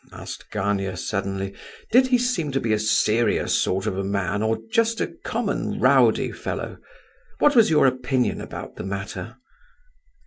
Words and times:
asked 0.11 0.49
Gania, 0.49 0.97
suddenly. 0.97 1.53
"Did 1.91 2.07
he 2.07 2.17
seem 2.17 2.51
to 2.53 2.59
be 2.59 2.73
a 2.73 2.79
serious 2.79 3.53
sort 3.53 3.85
of 3.85 3.99
a 3.99 4.03
man, 4.03 4.41
or 4.41 4.57
just 4.71 4.99
a 4.99 5.05
common 5.23 5.79
rowdy 5.79 6.31
fellow? 6.31 6.79
What 7.37 7.55
was 7.55 7.69
your 7.69 7.85
own 7.85 7.93
opinion 7.93 8.41
about 8.41 8.77
the 8.77 8.83
matter?" 8.83 9.35